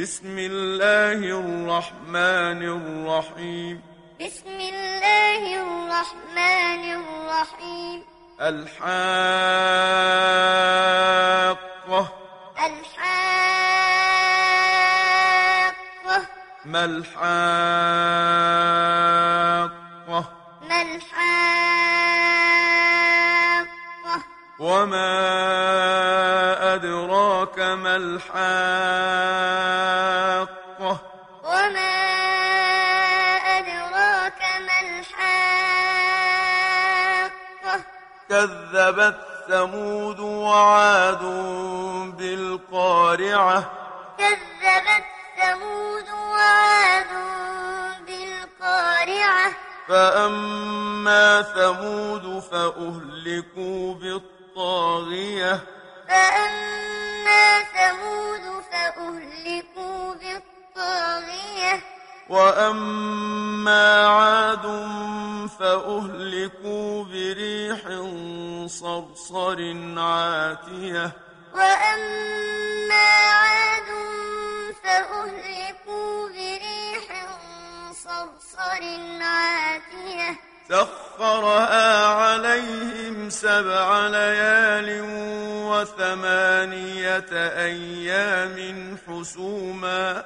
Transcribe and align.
بسم 0.00 0.36
الله 0.38 1.12
الرحمن 1.12 2.62
الرحيم. 2.62 3.82
بسم 4.20 4.48
الله 4.48 5.42
الرحمن 5.60 6.84
الرحيم. 7.00 8.04
الحاقة. 8.40 8.82
الحاقة. 12.66 13.20
ما 16.64 16.84
الحاقة؟ 16.84 17.24
ما 20.68 20.82
الحاقة. 20.82 21.20
وما 24.58 25.12
أدراك 26.74 27.58
ما 27.58 27.96
الحاقة؟ 27.96 29.19
كذبت 38.90 39.16
ثمود 39.48 40.20
وعاد 40.20 41.22
بالقارعة 42.18 43.70
كذبت 44.18 45.04
ثمود 45.36 46.08
وعاد 46.10 47.06
بالقارعة 48.06 49.52
فأما 49.88 51.42
ثمود 51.42 52.42
فأهلكوا 52.50 53.94
بالطاغية 53.94 55.60
فأما 56.08 57.62
ثمود 57.62 58.62
فأهلكوا 58.72 60.14
بالطاغية 60.14 61.80
وأما 62.28 64.06
عاد 64.06 64.90
فأهلكوا 65.60 67.04
بريح 67.04 67.80
صرصر 68.70 69.58
عاتية. 69.98 71.12
وأما 71.54 73.08
عاد 73.42 73.90
فأهلكوا 74.82 76.28
بريح 76.28 77.06
صرصر 77.92 78.82
عاتية. 79.20 80.30
سخرها 80.68 82.06
عليهم 82.06 83.30
سبع 83.30 84.06
ليال 84.06 84.88
وثمانية 85.70 87.32
أيام 87.66 88.98
حسوما. 89.06 90.24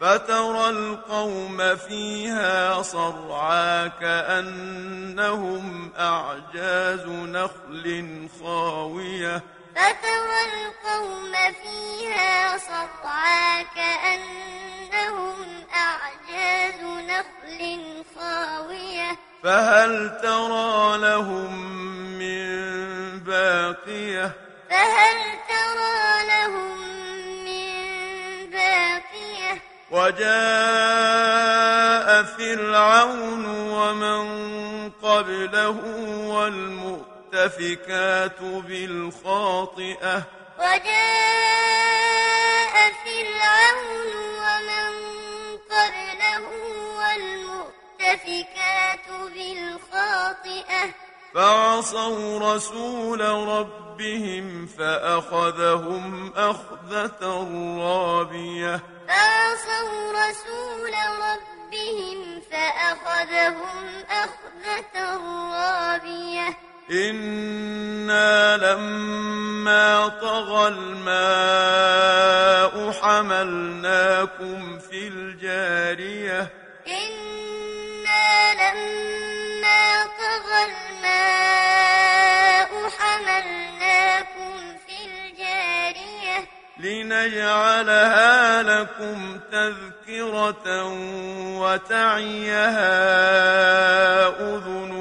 فترى 0.00 0.70
القوم 0.70 1.76
فيها 1.76 2.82
صرعى 2.82 3.90
كأنهم 4.00 5.92
أعجاز 5.98 7.06
نخل 7.06 8.28
خاوية. 8.42 9.42
فترى 9.76 10.40
القوم 10.52 11.32
فيها 11.62 12.58
صرعى 12.58 13.64
كأنهم 13.76 15.36
أعجاز 15.74 16.80
نخل 16.84 18.04
خاوية. 18.18 19.16
فهل 19.44 20.19
وجاء 30.20 32.08
فرعون 32.22 33.44
ومن 33.70 34.24
قبله 35.02 35.76
والمؤتفكات 36.28 38.40
بالخاطئة. 38.40 40.22
وجاء 40.58 42.74
فرعون 43.04 44.12
ومن 44.44 44.90
قبله 45.70 46.44
والمؤتفكات 48.00 49.06
بالخاطئة. 49.34 50.82
فعصوا 51.34 52.54
رسول 52.54 53.20
ربهم 53.20 54.66
فأخذهم 54.66 56.32
أخذة 56.36 57.22
رابية. 57.80 58.80
فعصوا 59.10 60.12
رسول 60.12 60.94
ربهم 61.26 62.18
فأخذهم 62.50 63.84
أخذة 64.10 64.94
رابية. 65.54 66.48
إنا 66.90 68.56
لما 68.56 70.08
طغى 70.08 70.68
الماء 70.68 71.92
حملناكم 72.92 74.78
في 74.78 75.08
الجارية. 75.08 76.40
إنا 76.86 78.54
لما 78.62 79.84
طغى 80.22 80.60
الماء 80.70 82.70
حملناكم 82.98 84.54
في 84.86 84.96
الجارية. 85.06 86.38
لنجعلها 86.78 88.19
لكم 88.80 89.40
تذكرة 89.52 90.84
وتعيها 91.60 92.88
أذن 94.28 94.92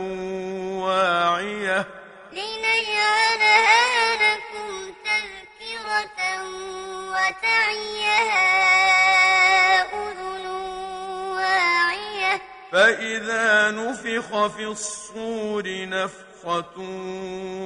واعية. 0.84 1.86
لنجعلها 2.32 4.16
لكم 4.16 4.94
تذكرة 5.06 6.20
وتعيها 7.12 8.34
أذن 9.94 10.46
واعية. 11.36 12.42
فإذا 12.72 13.72
نفخ 13.72 14.48
في 14.48 14.66
الصور 14.66 15.64
نفخة 15.68 16.80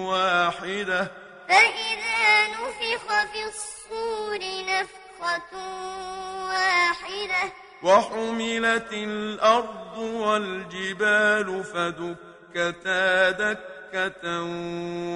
واحدة. 0.09 1.11
فإذا 1.49 2.47
نفخ 2.47 3.05
في 3.31 3.41
الصور 3.45 4.39
نفخة 4.65 5.02
واحدة. 6.49 7.43
وحملت 7.83 8.93
الأرض 8.93 9.97
والجبال 9.97 11.63
فدكتا 11.63 13.29
دكة 13.31 14.43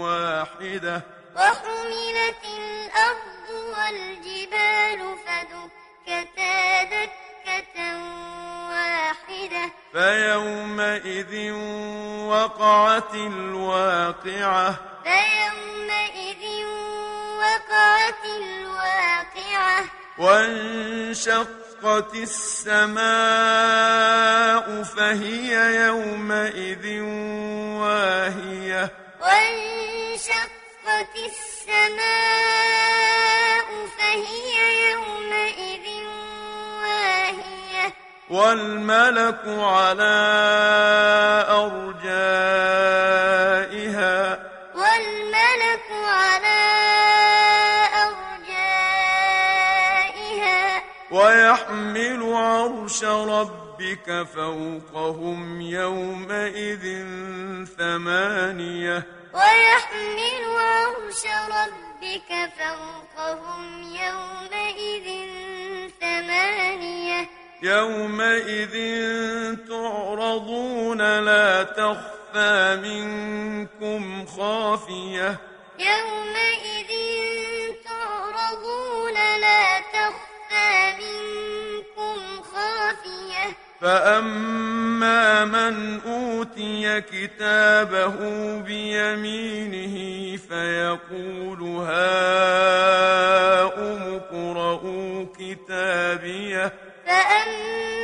واحدة. 0.01 1.01
وحملت 1.35 2.43
الأرض 2.57 3.49
والجبال 3.49 5.15
فدكتا 5.25 6.83
دكة 6.83 7.77
واحدة. 8.69 9.71
فيومئذ 9.93 11.51
وقعت 12.27 13.13
الواقعة. 13.13 14.75
فيومئذ 15.03 16.43
وقعت 17.37 18.25
الواقعة. 18.25 19.36
وانشقت 20.17 22.15
السماء 22.15 23.07
فهي 24.83 25.75
يومئذ 25.85 27.01
واهية. 27.81 28.89
وانشقت 29.21 31.15
السماء 31.25 32.47
فهي 33.97 34.53
يومئذ 34.91 35.87
واهية. 36.83 37.93
والملك 38.29 39.43
على 39.47 40.17
أرجائها. 41.49 42.07
والملك 44.75 45.96
ويحمل 51.27 52.33
عرش 52.33 53.03
ربك 53.03 54.27
فوقهم 54.35 55.61
يومئذ 55.61 57.05
ثمانية. 57.77 59.07
ويحمل 59.33 60.43
عرش 60.57 61.23
ربك 61.49 62.31
فوقهم 62.59 63.83
يومئذ 63.83 65.07
ثمانية. 66.01 67.29
يومئذ 67.61 68.75
تعرضون 69.69 71.19
لا 71.19 71.63
تخفى 71.63 72.79
منكم 72.83 74.25
خافية. 74.25 75.37
يومئذ 75.79 76.36
فأما 83.81 85.45
من 85.45 85.99
أوتي 86.05 87.01
كتابه 87.01 88.15
بيمينه 88.61 90.37
فيقول 90.37 91.61
هاؤم 91.61 92.87
اقرءوا 94.15 95.25
كتابيه 95.39 96.73
فأما 97.05 97.96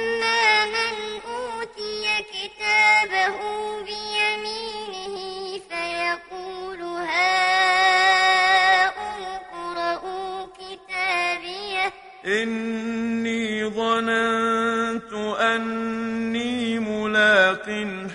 ظننت 14.94 15.14
أني 15.40 16.80
ملاق 16.80 17.66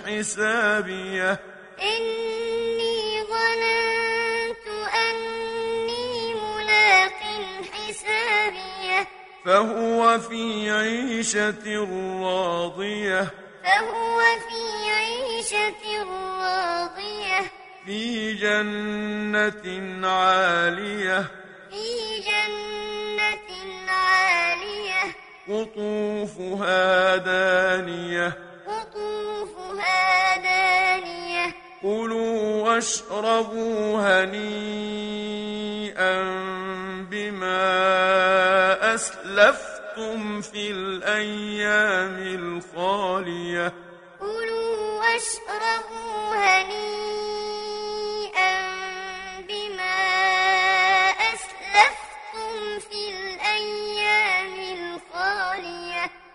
حسابيه 0.07 1.39
إني 1.81 3.23
ظننت 3.23 4.67
أني 4.95 6.33
ملاق 6.33 7.21
حسابيه 7.73 9.07
فهو 9.45 10.19
في 10.19 10.71
عيشة 10.71 11.87
راضية 12.23 13.27
فهو 13.63 14.19
في 14.47 14.91
عيشة 14.91 16.03
راضية 16.03 17.51
في 17.85 18.33
جنة 18.33 20.07
عالية 20.07 21.38
قطوفها 25.49 27.15
دانية. 27.15 28.37
قطوفها 28.67 30.37
دانية. 30.37 31.55
كلوا 31.81 32.63
واشربوا 32.63 33.99
هنيئا 34.23 35.03
بما 37.11 37.63
أسلفتم 38.95 40.41
في 40.41 40.71
الأيام 40.71 42.17
الخالية. 42.19 43.73
كلوا 44.19 44.99
واشربوا 44.99 46.35
هنيئا 46.35 47.08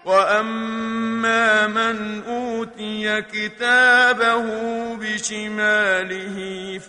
وأما 0.05 1.67
من 1.67 2.23
أوتي 2.29 3.23
كتابه 3.23 4.45
بشماله 4.95 6.37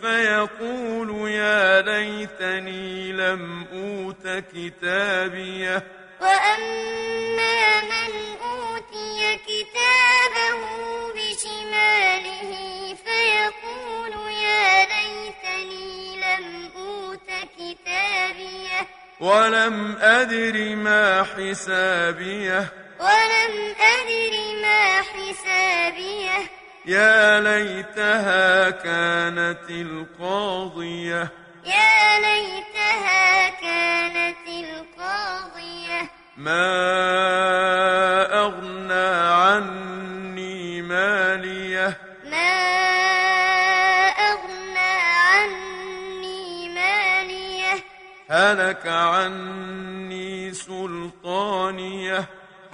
فيقول 0.02 1.30
يا 1.32 1.82
ليتني 1.82 3.12
لم 3.12 3.66
أوت 3.74 4.44
كتابيه 4.56 5.84
وأما 6.22 7.82
من 7.82 8.14
أوتي 8.44 9.40
كتابه 9.48 10.60
بشماله 11.16 12.52
فيقول 13.06 14.32
يا 14.44 14.86
ليتني 14.86 16.16
لم 16.18 16.70
أوت 16.78 17.30
كتابيه 17.58 18.88
ولم 19.20 19.96
أدر 20.02 20.76
ما 20.76 21.24
حسابيه 21.24 22.85
ولم 23.06 23.76
أدر 23.94 24.34
ما 24.62 25.02
حسابيه. 25.02 26.38
يا 26.86 27.40
ليتها 27.40 28.70
كانت 28.70 29.70
القاضية. 29.70 31.30
يا 31.66 32.20
ليتها 32.20 33.50
كانت 33.50 34.48
القاضية. 34.48 36.10
ما 36.38 36.68
أغنى 38.46 39.10
عني 39.44 40.82
مالية. 40.82 41.98
ما 42.26 42.52
أغنى 44.32 44.94
عني 45.24 46.70
مالية. 46.70 47.74
هلك 48.30 48.88
عني 48.88 50.54
سلطانية. 50.54 52.26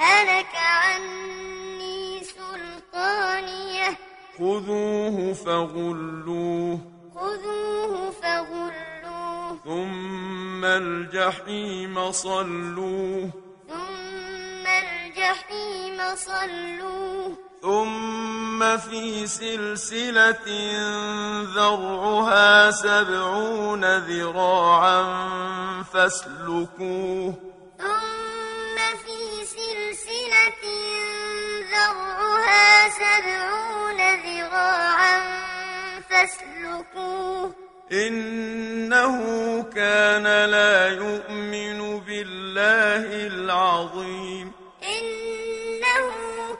هلك 0.01 0.55
عني 0.55 2.23
سلطانية. 2.23 3.97
خذوه 4.39 5.33
فغلوه. 5.33 6.79
خذوه 7.15 8.11
فغلوه. 8.11 9.57
ثم 9.65 10.65
الجحيم 10.65 12.11
صلوه. 12.11 13.29
ثم 13.69 14.67
الجحيم 14.67 16.15
صلوه. 16.15 17.37
ثم 17.61 18.77
في 18.77 19.27
سلسلة 19.27 20.47
ذرعها 21.55 22.71
سبعون 22.71 23.97
ذراعا 23.97 25.03
فاسلكوه. 25.93 27.50
سبعون 32.89 33.99
ذراعا 34.25 35.19
فاسلكوه. 36.09 37.55
إنه 37.91 39.15
كان 39.75 40.23
لا 40.23 40.87
يؤمن 40.87 41.99
بالله 41.99 43.27
العظيم. 43.27 44.51
إنه 44.83 46.07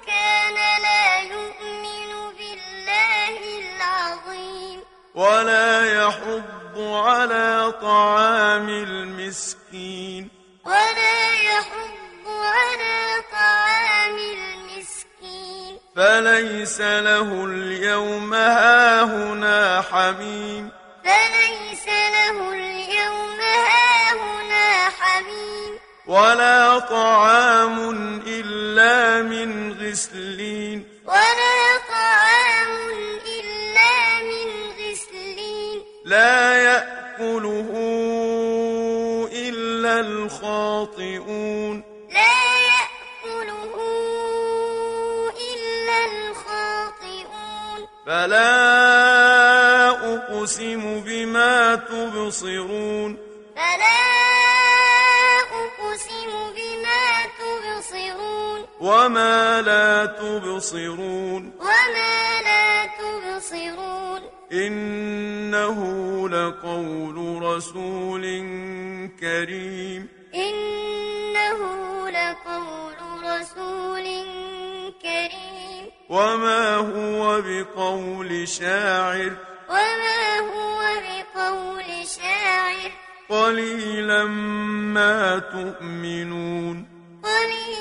كان 0.08 0.58
لا 0.82 1.20
يؤمن 1.20 2.12
بالله 2.38 3.38
العظيم. 3.60 4.80
ولا 5.16 6.06
يحض 6.06 6.76
على 6.78 7.74
طعام 7.82 8.70
المسكين. 8.70 10.21
فليس 15.96 16.82
له 16.82 17.46
اليوم 17.46 18.34
هاهنا 18.34 19.82
حميم. 19.82 20.70
فليس 21.04 21.88
له 21.88 22.54
اليوم 22.54 23.40
هاهنا 23.42 24.90
حميم. 24.90 25.80
ولا 26.08 26.80
طعام 26.80 27.78
إلا 28.28 29.22
من 29.22 29.74
غسلين. 29.74 30.88
ولا 31.06 31.78
طعام 31.90 32.90
إلا 33.40 34.20
من 34.24 34.48
غسلين. 34.80 35.84
لا 36.06 36.54
يأكله 36.54 37.70
إلا 39.34 40.00
الخاطئون. 40.00 41.91
فلا 48.06 49.90
أقسم 50.14 51.02
بما 51.02 51.76
تبصرون 51.76 53.18
فلا 53.56 54.02
أقسم 55.62 56.32
بما 56.56 57.06
تبصرون 57.40 58.66
وما 58.80 59.62
لا 59.62 60.06
تبصرون 60.06 61.54
وما 61.60 62.42
لا 62.42 62.86
تبصرون 62.86 64.22
إنه 64.52 65.80
لقول 66.30 67.42
رسول 67.44 68.22
كريم 69.20 70.08
إنه 70.36 71.60
لقول 72.10 72.96
رسول 73.24 74.04
كريم 74.04 74.21
وما 76.12 76.76
هو 76.76 77.42
بقول 77.42 78.48
شاعر 78.48 79.32
وما 79.70 80.40
هو 80.40 80.80
بقول 81.08 82.08
شاعر 82.08 82.92
قليلا 83.30 84.24
ما 84.24 85.40
تؤمنون 85.40 86.88
قليلا 87.24 87.72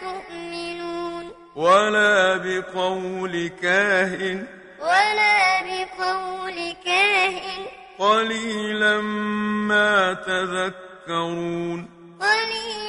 تؤمنون 0.00 1.32
ولا 1.56 2.36
بقول 2.36 3.50
كاهن 3.62 4.46
ولا 4.80 5.62
بقول 5.62 6.74
كاهن 6.84 7.66
قليلا 7.98 9.00
ما 9.70 10.12
تذكرون 10.12 11.88
قليلا 12.20 12.85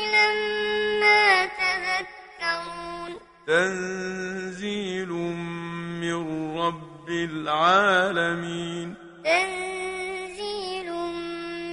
تنزيل 3.48 5.08
من 5.08 6.58
رب 6.60 7.10
العالمين. 7.10 8.96
تنزيل 9.24 10.92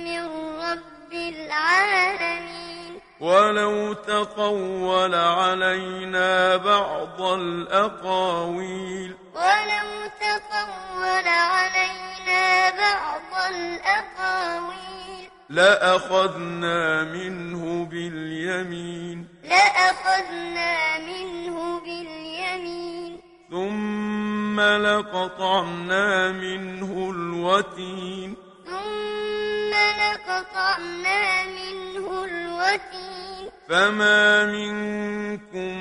من 0.04 0.25
رب 0.59 1.12
العالمين. 1.12 3.00
ولو 3.21 3.93
تقول 3.93 5.14
علينا 5.14 6.57
بعض 6.57 7.21
الأقاويل. 7.21 9.14
ولو 9.35 10.11
تقول 10.21 11.28
علينا 11.28 12.71
بعض 12.71 13.52
الأقاويل. 13.54 15.31
لأخذنا 15.50 17.04
منه 17.04 17.85
باليمين. 17.85 19.34
لأخذنا 19.54 20.99
منه 20.99 21.80
باليمين. 21.80 23.20
ثم 23.50 24.61
لقطعنا 24.61 26.32
منه 26.32 27.11
الوتين. 27.11 28.34
ثم 28.66 29.73
لقطعنا 30.02 31.44
منه 31.44 32.25
الوتين. 32.25 33.50
فما 33.68 34.46
منكم 34.46 35.78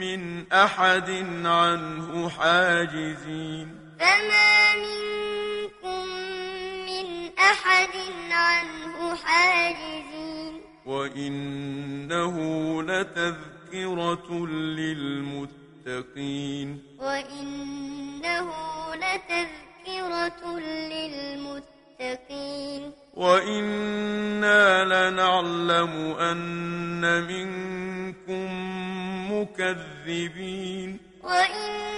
من 0.00 0.52
أحد 0.52 1.10
عنه 1.44 2.28
حاجزين. 2.28 3.68
فما 4.00 4.74
منكم 4.76 6.04
من 6.88 7.06
أحد 7.38 7.96
عنه 8.30 9.16
حاجزين. 9.24 10.17
وإنه 10.88 12.36
لتذكرة 12.82 14.46
للمتقين 15.86 16.68
وإنه 16.98 18.48
لتذكرة 18.94 20.58
للمتقين 21.98 22.82
وإنا 23.14 24.84
لنعلم 24.84 25.92
أن 26.20 27.22
منكم 27.22 28.48
مكذبين 29.32 30.98
وإنا 31.22 31.97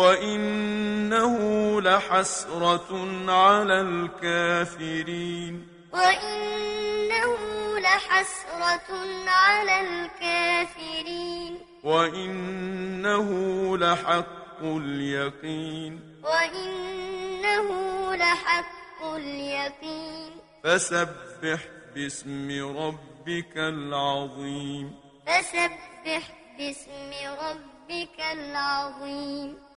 وإنه 0.00 1.36
لحسرة 1.80 2.90
على 3.28 3.80
الكافرين 3.80 5.68
وإنه 5.92 7.36
لحسرة 7.78 8.90
على 9.28 9.80
الكافرين 9.80 11.58
وإنه 11.84 13.28
لحق 13.76 14.62
اليقين 14.62 16.00
وإنه 16.24 17.68
لحق 18.14 19.04
اليقين 19.14 20.30
فسبح 20.64 21.60
باسم 21.94 22.76
ربك 22.76 23.56
العظيم 23.56 24.94
فسبح 25.26 26.22
باسم 26.58 27.10
ربك 27.40 28.20
العظيم 28.32 29.56